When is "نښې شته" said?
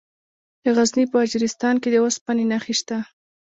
2.51-2.97